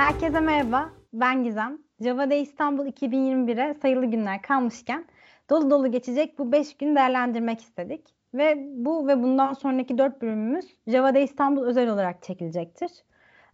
Herkese 0.00 0.40
merhaba, 0.40 0.90
ben 1.12 1.44
Gizem. 1.44 1.78
Java 2.00 2.34
İstanbul 2.34 2.86
2021'e 2.86 3.74
sayılı 3.74 4.06
günler 4.06 4.42
kalmışken 4.42 5.04
dolu 5.50 5.70
dolu 5.70 5.90
geçecek 5.90 6.38
bu 6.38 6.52
5 6.52 6.76
gün 6.76 6.96
değerlendirmek 6.96 7.60
istedik. 7.60 8.06
Ve 8.34 8.66
bu 8.74 9.08
ve 9.08 9.22
bundan 9.22 9.52
sonraki 9.52 9.98
4 9.98 10.22
bölümümüz 10.22 10.64
Java 10.86 11.18
İstanbul 11.18 11.64
özel 11.64 11.88
olarak 11.88 12.22
çekilecektir. 12.22 12.90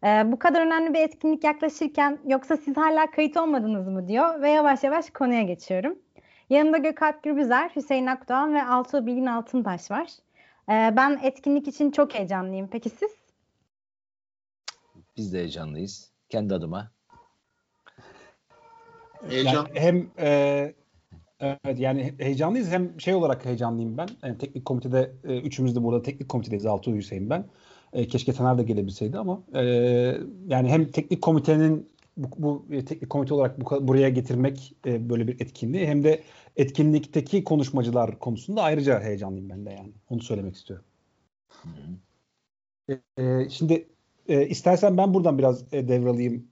Ee, 0.05 0.33
bu 0.33 0.39
kadar 0.39 0.67
önemli 0.67 0.95
bir 0.95 0.99
etkinlik 0.99 1.45
yaklaşırken 1.45 2.19
yoksa 2.27 2.57
siz 2.57 2.77
hala 2.77 3.11
kayıt 3.11 3.37
olmadınız 3.37 3.89
mı 3.89 4.09
diyor 4.09 4.43
ve 4.43 4.51
yavaş 4.51 4.85
yavaş 4.85 5.11
konuya 5.11 5.43
geçiyorum. 5.43 5.99
Yanımda 6.51 6.79
Gökalp 6.79 7.23
Gürbüzer, 7.23 7.71
Hüseyin 7.77 8.07
Akdoğan 8.07 8.55
ve 8.55 8.65
Altuğ 8.65 9.07
Bilgin 9.07 9.27
Altıntaş 9.27 9.91
var. 9.91 10.09
Ee, 10.69 10.97
ben 10.97 11.21
etkinlik 11.23 11.69
için 11.69 11.91
çok 11.91 12.15
heyecanlıyım. 12.15 12.69
Peki 12.69 12.91
siz? 12.91 13.11
Biz 15.17 15.33
de 15.33 15.39
heyecanlıyız. 15.39 16.16
Kendi 16.29 16.55
adıma. 16.55 16.91
Heyecan. 19.29 19.55
Yani 19.55 19.69
hem 19.75 20.11
e, 20.19 20.75
evet 21.41 21.81
yani 21.81 22.15
heyecanlıyız 22.19 22.71
hem 22.71 23.01
şey 23.01 23.15
olarak 23.15 23.45
heyecanlıyım 23.45 23.99
ben. 23.99 24.09
Yani 24.23 24.39
teknik 24.39 24.65
komitede 24.65 25.13
e, 25.25 25.39
üçümüz 25.41 25.77
de 25.77 25.83
burada 25.83 26.03
teknik 26.03 26.29
komitedeyiz. 26.29 26.67
Altuğ 26.67 26.95
Hüseyin 26.95 27.31
ben. 27.31 27.45
E, 27.93 28.09
keşke 28.09 28.33
Taner 28.33 28.59
de 28.59 28.63
gelebilseydi 28.63 29.19
ama 29.19 29.43
e, 29.55 29.63
yani 30.47 30.69
hem 30.69 30.91
teknik 30.91 31.23
komitenin 31.23 31.91
bu, 32.17 32.29
bu 32.39 32.75
e, 32.75 32.85
teknik 32.85 33.11
komite 33.11 33.35
olarak 33.35 33.61
bu, 33.61 33.89
buraya 33.89 34.09
getirmek 34.09 34.77
e, 34.87 35.11
böyle 35.11 35.29
bir 35.29 35.41
etkinliği 35.41 35.87
hem 35.87 36.05
de 36.05 36.23
etkinlikteki 36.57 37.45
konuşmacılar 37.45 38.19
konusunda 38.19 38.63
ayrıca 38.63 39.01
heyecanlıyım 39.01 39.51
ben 39.51 39.67
de 39.67 39.71
yani. 39.71 39.93
Onu 40.11 40.23
söylemek 40.23 40.57
istiyorum. 40.57 40.85
E, 42.89 43.23
e, 43.23 43.51
şimdi 43.51 43.89
e, 44.29 44.47
istersen 44.49 44.97
ben 44.97 45.15
buradan 45.15 45.39
biraz 45.39 45.75
e, 45.75 45.89
devralayım 45.89 46.49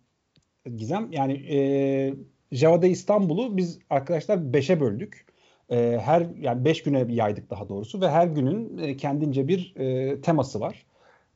Gizem. 0.76 1.12
Yani 1.12 1.32
e, 1.32 2.14
Java'da 2.52 2.86
İstanbul'u 2.86 3.56
biz 3.56 3.78
arkadaşlar 3.90 4.36
5'e 4.38 4.80
böldük. 4.80 5.26
E, 5.70 5.98
her 6.02 6.26
yani 6.40 6.64
5 6.64 6.82
güne 6.82 7.06
yaydık 7.08 7.50
daha 7.50 7.68
doğrusu 7.68 8.00
ve 8.00 8.10
her 8.10 8.26
günün 8.26 8.78
e, 8.78 8.96
kendince 8.96 9.48
bir 9.48 9.76
e, 9.76 10.20
teması 10.20 10.60
var. 10.60 10.86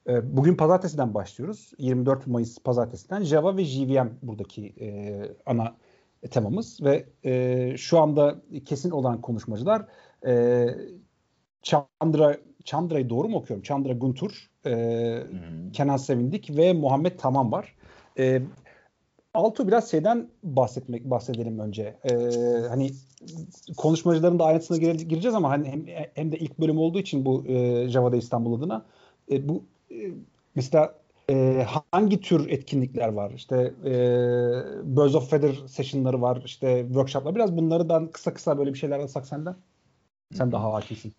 E, 0.09 0.37
bugün 0.37 0.55
pazartesiden 0.55 1.15
başlıyoruz. 1.15 1.73
24 1.79 2.27
Mayıs 2.27 2.59
pazartesiden 2.59 3.23
Java 3.23 3.57
ve 3.57 3.65
JVM 3.65 4.09
buradaki 4.23 4.75
e, 4.81 5.21
ana 5.47 5.77
temamız 6.31 6.83
ve 6.83 7.05
e, 7.25 7.75
şu 7.77 7.99
anda 7.99 8.37
kesin 8.65 8.91
olan 8.91 9.21
konuşmacılar 9.21 9.87
e, 10.27 10.67
Chandra 11.63 12.37
Chandra'yı 12.65 13.11
doğru 13.11 13.29
mu 13.29 13.37
okuyorum? 13.37 13.63
Chandra 13.63 13.93
Guntur, 13.93 14.51
e, 14.67 14.71
hmm. 15.31 15.73
Kenan 15.73 15.97
Sevindik 15.97 16.57
ve 16.57 16.73
Muhammed 16.73 17.13
Tamam 17.19 17.53
var. 17.53 17.75
E, 18.19 18.43
Altu 19.35 19.69
biraz 19.69 19.91
şeyden 19.91 20.29
bahsetmek 20.43 21.05
bahsedelim 21.05 21.59
önce. 21.59 21.97
Ee, 22.05 22.15
hani 22.69 22.91
konuşmacıların 23.77 24.39
da 24.39 24.45
ayrıntısına 24.45 24.77
gire, 24.77 24.93
gireceğiz 24.93 25.35
ama 25.35 25.51
hani 25.51 25.69
hem, 25.69 25.87
hem 26.15 26.33
de 26.33 26.37
ilk 26.37 26.59
bölüm 26.59 26.79
olduğu 26.79 26.99
için 26.99 27.25
bu 27.25 27.45
e, 27.47 27.89
Java'da 27.89 28.17
İstanbul 28.17 28.59
adına 28.59 28.85
e, 29.31 29.49
bu 29.49 29.65
e, 29.91 29.97
mesela 30.55 30.95
e, 31.31 31.67
hangi 31.93 32.21
tür 32.21 32.49
etkinlikler 32.49 33.09
var? 33.09 33.31
İşte 33.31 33.57
e, 33.85 33.93
Birds 34.97 35.15
of 35.15 35.31
Feather 35.31 35.55
session'ları 35.67 36.23
var, 36.23 36.43
işte 36.45 36.85
workshop'lar. 36.87 37.35
Biraz 37.35 37.57
bunları 37.57 38.11
kısa 38.13 38.35
kısa 38.35 38.59
böyle 38.59 38.73
bir 38.75 38.79
şeyler 38.79 38.99
alsak 38.99 39.27
senden. 39.27 39.57
Sen 40.35 40.53
daha 40.53 40.73
hakimsin. 40.73 41.15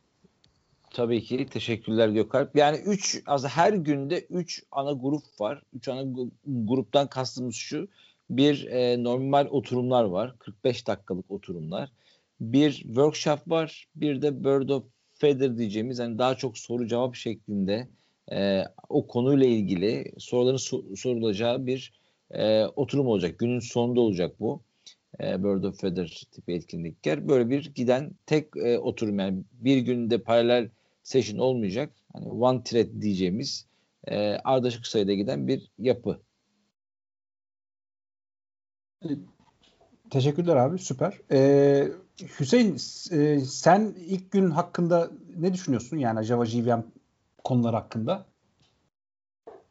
Tabii 0.91 1.23
ki 1.23 1.45
teşekkürler 1.45 2.09
Gökalp. 2.09 2.55
Yani 2.55 2.77
3 2.77 3.23
az 3.25 3.47
her 3.47 3.73
günde 3.73 4.19
3 4.19 4.63
ana 4.71 4.91
grup 4.91 5.23
var. 5.39 5.61
3 5.73 5.87
ana 5.87 6.27
gruptan 6.45 7.07
kastımız 7.07 7.55
şu. 7.55 7.87
Bir 8.29 8.65
e, 8.65 9.03
normal 9.03 9.47
oturumlar 9.49 10.03
var. 10.03 10.35
45 10.39 10.87
dakikalık 10.87 11.31
oturumlar. 11.31 11.91
Bir 12.41 12.71
workshop 12.71 13.39
var. 13.47 13.87
Bir 13.95 14.21
de 14.21 14.43
Bird 14.43 14.69
of 14.69 14.83
Feather 15.13 15.57
diyeceğimiz 15.57 15.99
yani 15.99 16.17
daha 16.17 16.35
çok 16.35 16.57
soru 16.57 16.87
cevap 16.87 17.15
şeklinde 17.15 17.87
e, 18.31 18.63
o 18.89 19.07
konuyla 19.07 19.47
ilgili 19.47 20.11
soruların 20.17 20.57
so- 20.57 20.95
sorulacağı 20.95 21.65
bir 21.65 21.93
e, 22.31 22.65
oturum 22.65 23.07
olacak. 23.07 23.39
Günün 23.39 23.59
sonunda 23.59 24.01
olacak 24.01 24.35
bu. 24.39 24.61
E, 25.19 25.43
Bird 25.43 25.63
of 25.63 25.81
Feather 25.81 26.27
tipi 26.31 26.53
etkinlikler. 26.53 27.27
Böyle 27.27 27.49
bir 27.49 27.73
giden 27.75 28.11
tek 28.25 28.57
e, 28.57 28.79
oturum 28.79 29.19
yani 29.19 29.43
bir 29.53 29.77
günde 29.77 30.17
paralel 30.17 30.69
session 31.09 31.39
olmayacak. 31.39 31.93
Hani 32.13 32.29
one 32.29 32.63
thread 32.63 33.01
diyeceğimiz 33.01 33.65
e, 34.07 34.17
ardışık 34.43 34.87
sayıda 34.87 35.13
giden 35.13 35.47
bir 35.47 35.71
yapı. 35.79 36.21
Teşekkürler 40.09 40.55
abi 40.55 40.79
süper. 40.79 41.17
Ee, 41.31 41.87
Hüseyin 42.39 42.75
e, 43.11 43.39
sen 43.39 43.95
ilk 43.97 44.31
gün 44.31 44.51
hakkında 44.51 45.11
ne 45.37 45.53
düşünüyorsun 45.53 45.97
yani 45.97 46.23
Java 46.23 46.45
JVM 46.45 46.81
konular 47.43 47.73
hakkında? 47.73 48.25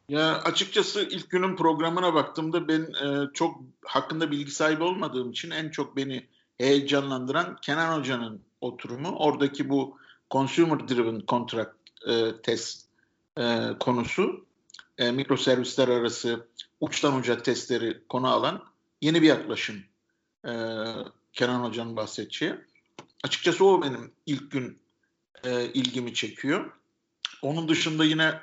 Ya 0.09 0.41
açıkçası 0.41 1.01
ilk 1.01 1.29
günün 1.29 1.55
programına 1.55 2.13
baktığımda 2.13 2.67
ben 2.67 2.81
e, 2.81 3.33
çok 3.33 3.61
hakkında 3.85 4.31
bilgi 4.31 4.51
sahibi 4.51 4.83
olmadığım 4.83 5.31
için 5.31 5.51
en 5.51 5.69
çok 5.69 5.95
beni 5.95 6.27
heyecanlandıran 6.57 7.57
Kenan 7.61 7.99
Hoca'nın 7.99 8.41
oturumu. 8.61 9.15
Oradaki 9.17 9.69
bu 9.69 9.97
consumer 10.31 10.87
driven 10.87 11.21
contract 11.27 11.75
e, 12.07 12.41
test 12.43 12.85
e, 13.37 13.69
konusu 13.79 14.45
e, 14.97 15.11
mikroservisler 15.11 15.87
arası 15.87 16.47
uçtan 16.79 17.15
uca 17.15 17.43
testleri 17.43 18.03
konu 18.09 18.27
alan 18.27 18.63
yeni 19.01 19.21
bir 19.21 19.27
yaklaşım 19.27 19.83
e, 20.45 20.51
Kenan 21.33 21.63
Hoca'nın 21.63 21.95
bahsedeceği. 21.95 22.55
Açıkçası 23.23 23.65
o 23.65 23.81
benim 23.81 24.11
ilk 24.25 24.51
gün 24.51 24.79
e, 25.43 25.65
ilgimi 25.65 26.13
çekiyor. 26.13 26.71
Onun 27.41 27.69
dışında 27.69 28.05
yine 28.05 28.39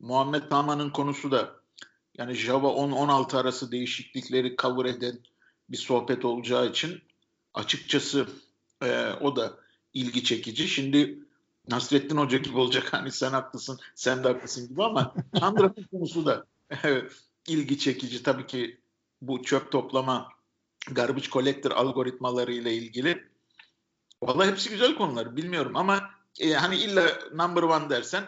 Muhammed 0.00 0.42
Taman'ın 0.50 0.90
konusu 0.90 1.30
da 1.30 1.54
yani 2.18 2.34
Java 2.34 2.68
10-16 2.68 3.36
arası 3.38 3.72
değişiklikleri 3.72 4.56
cover 4.56 4.84
eden 4.84 5.18
bir 5.68 5.76
sohbet 5.76 6.24
olacağı 6.24 6.70
için 6.70 7.02
açıkçası 7.54 8.26
e, 8.82 9.08
o 9.20 9.36
da 9.36 9.63
ilgi 9.94 10.24
çekici. 10.24 10.68
Şimdi 10.68 11.18
Nasrettin 11.68 12.16
Hoca 12.16 12.38
gibi 12.38 12.58
olacak 12.58 12.92
hani 12.92 13.12
sen 13.12 13.30
haklısın, 13.30 13.78
sen 13.94 14.24
de 14.24 14.28
haklısın 14.28 14.68
gibi 14.68 14.84
ama 14.84 15.14
Chandra'nın 15.40 15.86
konusu 15.90 16.26
da 16.26 16.46
ilgi 17.48 17.78
çekici. 17.78 18.22
Tabii 18.22 18.46
ki 18.46 18.80
bu 19.22 19.42
çöp 19.42 19.72
toplama 19.72 20.28
garbage 20.90 21.28
collector 21.28 21.70
algoritmaları 21.70 22.52
ile 22.52 22.74
ilgili. 22.74 23.28
Vallahi 24.22 24.50
hepsi 24.50 24.70
güzel 24.70 24.94
konular 24.94 25.36
bilmiyorum 25.36 25.76
ama 25.76 26.10
e, 26.40 26.52
hani 26.52 26.76
illa 26.76 27.18
number 27.32 27.62
one 27.62 27.90
dersen 27.90 28.24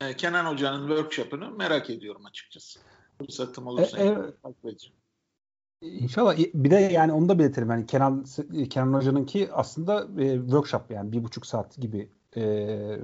e, 0.00 0.16
Kenan 0.16 0.52
Hoca'nın 0.52 0.88
workshop'ını 0.88 1.50
merak 1.50 1.90
ediyorum 1.90 2.26
açıkçası. 2.26 2.80
Fırsatım 3.18 3.66
olursa 3.66 3.98
e, 3.98 4.06
evet. 4.06 4.90
İnşallah. 5.82 6.38
Bir 6.54 6.70
de 6.70 6.76
yani 6.76 7.12
onu 7.12 7.28
da 7.28 7.38
belirtelim. 7.38 7.70
Yani 7.70 7.86
Kenan 7.86 8.24
Kenan 8.70 8.92
Hoca'nınki 8.92 9.48
aslında 9.52 10.22
e, 10.22 10.36
workshop 10.36 10.90
yani 10.90 11.12
bir 11.12 11.24
buçuk 11.24 11.46
saat 11.46 11.76
gibi 11.76 12.08
e, 12.36 12.42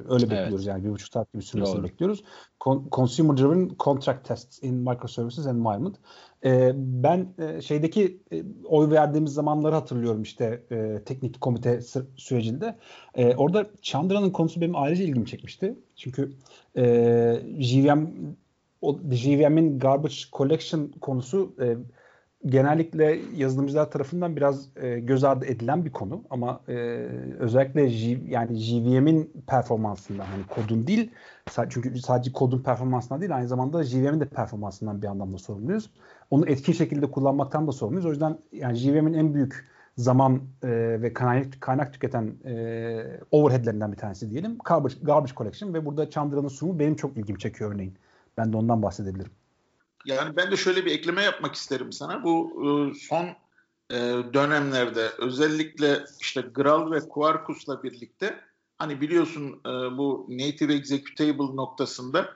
öyle 0.08 0.30
bekliyoruz 0.30 0.54
evet. 0.54 0.66
yani 0.66 0.84
bir 0.84 0.90
buçuk 0.90 1.12
saat 1.12 1.32
gibi 1.32 1.42
sürmesini 1.42 1.76
Doğru. 1.76 1.84
bekliyoruz. 1.84 2.24
Con- 2.60 2.90
Consumer 2.92 3.36
Driven 3.36 3.70
Contract 3.78 4.28
Tests 4.28 4.62
in 4.62 4.74
Microservices 4.74 5.46
Environment. 5.46 5.96
E, 6.44 6.72
ben 6.76 7.34
e, 7.38 7.62
şeydeki 7.62 8.22
e, 8.32 8.42
oy 8.64 8.90
verdiğimiz 8.90 9.32
zamanları 9.32 9.74
hatırlıyorum 9.74 10.22
işte 10.22 10.62
e, 10.70 11.02
teknik 11.04 11.40
komite 11.40 11.80
sürecinde. 12.16 12.76
E, 13.14 13.36
orada 13.36 13.70
Chandra'nın 13.82 14.30
konusu 14.30 14.60
benim 14.60 14.76
ayrıca 14.76 15.04
ilgimi 15.04 15.26
çekmişti. 15.26 15.74
Çünkü 15.96 16.32
e, 16.76 16.84
JVM 17.58 18.06
o 18.80 18.98
JVM'in 19.10 19.78
garbage 19.78 20.14
collection 20.32 20.88
konusu 21.00 21.54
e, 21.60 21.76
genellikle 22.46 23.20
yazılımcılar 23.36 23.90
tarafından 23.90 24.36
biraz 24.36 24.68
e, 24.76 25.00
göz 25.00 25.24
ardı 25.24 25.46
edilen 25.46 25.84
bir 25.84 25.92
konu 25.92 26.22
ama 26.30 26.60
e, 26.68 26.74
özellikle 27.38 27.88
J, 27.88 28.18
yani 28.28 28.56
JVM'in 28.56 29.32
performansından 29.46 30.24
hani 30.24 30.46
kodun 30.46 30.86
değil 30.86 31.10
çünkü 31.68 31.98
sadece 31.98 32.32
kodun 32.32 32.62
performansından 32.62 33.20
değil 33.20 33.36
aynı 33.36 33.48
zamanda 33.48 33.84
JVM'in 33.84 34.20
de 34.20 34.28
performansından 34.28 35.02
bir 35.02 35.06
anlamda 35.06 35.38
sorumluyuz. 35.38 35.90
Onu 36.30 36.48
etkin 36.48 36.72
şekilde 36.72 37.10
kullanmaktan 37.10 37.66
da 37.66 37.72
sorumluyuz. 37.72 38.06
O 38.06 38.10
yüzden 38.10 38.38
yani 38.52 38.76
JVM'in 38.76 39.14
en 39.14 39.34
büyük 39.34 39.68
zaman 39.96 40.42
e, 40.62 40.68
ve 41.02 41.12
kaynak, 41.12 41.60
kaynak 41.60 41.92
tüketen 41.92 42.34
e, 42.44 43.20
overheadlerinden 43.30 43.92
bir 43.92 43.96
tanesi 43.96 44.30
diyelim. 44.30 44.58
Garbage, 44.64 44.94
garbage 45.02 45.32
collection 45.36 45.74
ve 45.74 45.86
burada 45.86 46.10
Chandra'nın 46.10 46.48
sunumu 46.48 46.78
benim 46.78 46.96
çok 46.96 47.16
ilgimi 47.16 47.38
çekiyor 47.38 47.74
örneğin. 47.74 47.94
Ben 48.38 48.52
de 48.52 48.56
ondan 48.56 48.82
bahsedebilirim. 48.82 49.32
Yani 50.04 50.36
ben 50.36 50.50
de 50.50 50.56
şöyle 50.56 50.84
bir 50.84 50.90
ekleme 50.90 51.22
yapmak 51.22 51.54
isterim 51.54 51.92
sana. 51.92 52.24
Bu 52.24 52.52
e, 52.64 52.94
son 52.98 53.26
e, 53.90 53.96
dönemlerde 54.34 55.10
özellikle 55.18 56.04
işte 56.20 56.40
Graal 56.40 56.90
ve 56.90 57.00
Quarkus'la 57.00 57.82
birlikte 57.82 58.40
hani 58.78 59.00
biliyorsun 59.00 59.60
e, 59.66 59.68
bu 59.98 60.26
native 60.28 60.74
executable 60.74 61.56
noktasında 61.56 62.34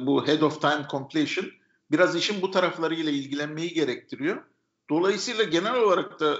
bu 0.00 0.26
head 0.26 0.40
of 0.40 0.60
time 0.60 0.86
completion 0.90 1.46
biraz 1.90 2.16
işin 2.16 2.42
bu 2.42 2.50
taraflarıyla 2.50 3.12
ilgilenmeyi 3.12 3.74
gerektiriyor. 3.74 4.42
Dolayısıyla 4.90 5.44
genel 5.44 5.74
olarak 5.74 6.20
da 6.20 6.36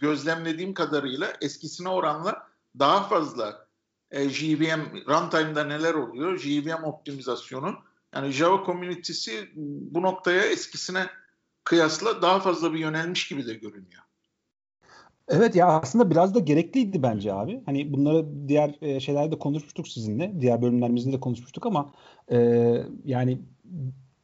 gözlemlediğim 0.00 0.74
kadarıyla 0.74 1.32
eskisine 1.40 1.88
oranla 1.88 2.46
daha 2.78 3.08
fazla 3.08 3.66
JVM 4.12 4.80
runtime'da 5.08 5.64
neler 5.64 5.94
oluyor? 5.94 6.38
JVM 6.38 6.84
optimizasyonu. 6.84 7.89
Yani 8.14 8.30
Java 8.30 8.66
community'si 8.66 9.48
bu 9.90 10.02
noktaya 10.02 10.42
eskisine 10.42 11.06
kıyasla 11.64 12.22
daha 12.22 12.40
fazla 12.40 12.72
bir 12.72 12.78
yönelmiş 12.78 13.28
gibi 13.28 13.46
de 13.46 13.54
görünüyor. 13.54 14.02
Evet 15.28 15.56
ya 15.56 15.66
aslında 15.66 16.10
biraz 16.10 16.34
da 16.34 16.38
gerekliydi 16.38 17.02
bence 17.02 17.32
abi. 17.32 17.62
Hani 17.66 17.92
bunları 17.92 18.48
diğer 18.48 18.74
e, 18.80 19.00
şeylerde 19.00 19.38
konuşmuştuk 19.38 19.88
sizinle. 19.88 20.40
Diğer 20.40 20.62
bölümlerimizde 20.62 21.12
de 21.12 21.20
konuşmuştuk 21.20 21.66
ama 21.66 21.92
e, 22.32 22.38
yani 23.04 23.38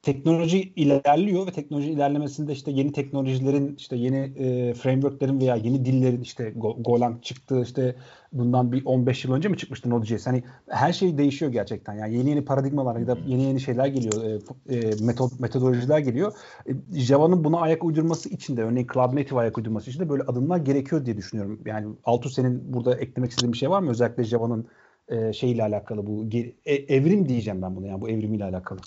teknoloji 0.07 0.73
ilerliyor 0.77 1.47
ve 1.47 1.51
teknoloji 1.51 1.91
ilerlemesinde 1.91 2.53
işte 2.53 2.71
yeni 2.71 2.93
teknolojilerin 2.93 3.77
işte 3.79 3.97
yeni 3.97 4.17
e, 4.17 4.75
frameworklerin 4.75 5.41
veya 5.41 5.57
yeni 5.57 5.85
dillerin 5.85 6.21
işte 6.21 6.53
Golang 6.79 7.23
çıktı 7.23 7.63
işte 7.63 7.97
bundan 8.33 8.73
bir 8.73 8.85
15 8.85 9.25
yıl 9.25 9.33
önce 9.33 9.49
mi 9.49 9.57
çıkmıştı 9.57 9.91
Node.js? 9.91 10.27
Hani 10.27 10.43
her 10.69 10.93
şey 10.93 11.19
değişiyor 11.19 11.53
gerçekten. 11.53 11.95
Yani 11.95 12.17
yeni 12.17 12.31
yeni 12.31 12.45
paradigmalar 12.45 12.97
ya 12.97 13.07
da 13.07 13.19
yeni 13.27 13.43
yeni 13.43 13.61
şeyler 13.61 13.87
geliyor. 13.87 14.25
E, 14.25 14.77
e, 14.77 15.05
metod 15.05 15.31
metodolojiler 15.39 15.99
geliyor. 15.99 16.33
E, 16.69 16.99
Java'nın 16.99 17.45
buna 17.45 17.61
ayak 17.61 17.85
uydurması 17.85 18.29
için 18.29 18.57
de 18.57 18.63
örneğin 18.63 18.87
Cloud 18.95 19.17
Native 19.17 19.39
ayak 19.39 19.59
uydurması 19.59 19.91
için 19.91 20.01
de 20.01 20.09
böyle 20.09 20.23
adımlar 20.23 20.59
gerekiyor 20.59 21.07
diye 21.07 21.17
düşünüyorum. 21.17 21.61
Yani 21.67 21.87
Altu 22.05 22.31
senin 22.31 22.75
burada 22.75 22.95
eklemek 22.95 23.31
istediğin 23.31 23.53
bir 23.53 23.59
şey 23.59 23.71
var 23.71 23.81
mı? 23.81 23.91
Özellikle 23.91 24.25
Java'nın 24.25 24.67
e, 25.09 25.33
şeyiyle 25.33 25.63
alakalı 25.63 26.07
bu 26.07 26.29
e, 26.65 26.75
evrim 26.75 27.29
diyeceğim 27.29 27.63
ben 27.63 27.77
bunu 27.77 27.87
yani 27.87 28.01
bu 28.01 28.09
evrimiyle 28.09 28.45
alakalı. 28.45 28.81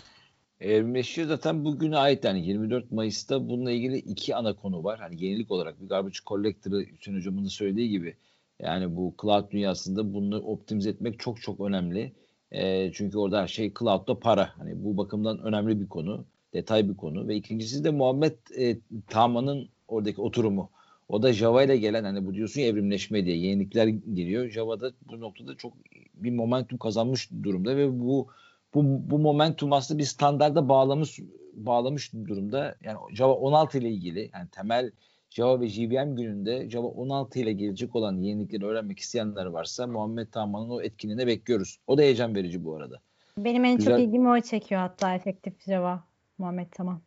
Evrimleşiyor 0.61 1.27
zaten 1.27 1.65
bugüne 1.65 1.97
ait 1.97 2.23
yani 2.23 2.47
24 2.47 2.91
Mayıs'ta 2.91 3.49
bununla 3.49 3.71
ilgili 3.71 3.97
iki 3.97 4.35
ana 4.35 4.55
konu 4.55 4.83
var. 4.83 4.99
Hani 4.99 5.23
yenilik 5.25 5.51
olarak 5.51 5.81
bir 5.81 5.87
garbage 5.87 6.17
collector'ı 6.27 6.79
Hüseyin 6.79 7.17
Hocam'ın 7.17 7.45
söylediği 7.45 7.89
gibi 7.89 8.15
yani 8.59 8.95
bu 8.95 9.15
cloud 9.21 9.51
dünyasında 9.51 10.13
bunu 10.13 10.41
optimize 10.41 10.89
etmek 10.89 11.19
çok 11.19 11.41
çok 11.41 11.59
önemli. 11.59 12.13
E, 12.51 12.91
çünkü 12.93 13.17
orada 13.17 13.41
her 13.41 13.47
şey 13.47 13.73
cloud'da 13.79 14.19
para. 14.19 14.57
Hani 14.57 14.83
bu 14.83 14.97
bakımdan 14.97 15.39
önemli 15.39 15.81
bir 15.81 15.87
konu, 15.87 16.25
detay 16.53 16.89
bir 16.89 16.97
konu 16.97 17.27
ve 17.27 17.35
ikincisi 17.35 17.83
de 17.83 17.89
Muhammed 17.89 18.35
e, 18.57 18.77
Tama'nın 19.07 19.69
oradaki 19.87 20.21
oturumu. 20.21 20.69
O 21.09 21.23
da 21.23 21.33
Java 21.33 21.63
ile 21.63 21.77
gelen 21.77 22.03
hani 22.03 22.25
bu 22.25 22.33
diyorsun 22.33 22.61
ya 22.61 22.67
evrimleşme 22.67 23.25
diye 23.25 23.37
yenilikler 23.37 23.87
geliyor. 23.87 24.49
Java'da 24.49 24.91
bu 25.09 25.19
noktada 25.19 25.55
çok 25.55 25.73
bir 26.13 26.31
momentum 26.31 26.77
kazanmış 26.77 27.29
durumda 27.43 27.77
ve 27.77 27.99
bu 27.99 28.27
bu, 28.73 28.83
bu 29.11 29.19
momentum 29.19 29.73
aslında 29.73 29.99
bir 29.99 30.03
standarda 30.03 30.69
bağlamış 30.69 31.19
bağlamış 31.53 32.13
durumda. 32.13 32.75
Yani 32.83 32.97
Java 33.13 33.33
16 33.33 33.77
ile 33.77 33.89
ilgili 33.89 34.29
yani 34.33 34.49
temel 34.49 34.91
Java 35.29 35.61
ve 35.61 35.67
JVM 35.67 36.15
gününde 36.15 36.69
Java 36.69 36.87
16 36.87 37.39
ile 37.39 37.53
gelecek 37.53 37.95
olan 37.95 38.21
yenilikleri 38.21 38.65
öğrenmek 38.65 38.99
isteyenler 38.99 39.45
varsa 39.45 39.87
Muhammed 39.87 40.27
Tahman'ın 40.27 40.69
o 40.69 40.81
etkinliğine 40.81 41.27
bekliyoruz. 41.27 41.79
O 41.87 41.97
da 41.97 42.01
heyecan 42.01 42.35
verici 42.35 42.65
bu 42.65 42.75
arada. 42.75 42.99
Benim 43.37 43.65
en 43.65 43.77
Güzel. 43.77 43.97
çok 43.97 44.07
ilgimi 44.07 44.29
o 44.29 44.41
çekiyor 44.41 44.81
hatta 44.81 45.15
efektif 45.15 45.63
Java 45.63 46.03
Muhammed 46.37 46.67
Tamam. 46.71 47.01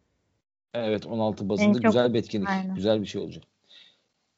Evet 0.75 1.07
16 1.07 1.49
bazında 1.49 1.67
en 1.67 1.73
güzel 1.73 2.07
çok, 2.07 2.15
bir 2.15 2.19
etkinlik. 2.19 2.49
Aynen. 2.49 2.75
Güzel 2.75 3.01
bir 3.01 3.07
şey 3.07 3.23
olacak. 3.23 3.45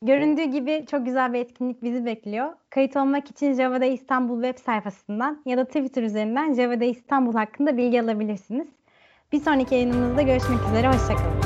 Göründüğü 0.04 0.44
gibi 0.44 0.84
çok 0.90 1.06
güzel 1.06 1.32
bir 1.32 1.38
etkinlik 1.38 1.82
bizi 1.82 2.04
bekliyor. 2.04 2.52
Kayıt 2.70 2.96
olmak 2.96 3.30
için 3.30 3.52
Java'da 3.52 3.84
İstanbul 3.84 4.42
web 4.42 4.64
sayfasından 4.64 5.42
ya 5.46 5.56
da 5.56 5.64
Twitter 5.64 6.02
üzerinden 6.02 6.54
Java'da 6.54 6.84
İstanbul 6.84 7.34
hakkında 7.34 7.76
bilgi 7.76 8.02
alabilirsiniz. 8.02 8.68
Bir 9.32 9.40
sonraki 9.40 9.74
yayınımızda 9.74 10.22
görüşmek 10.22 10.58
üzere. 10.70 10.88
Hoşçakalın. 10.88 11.43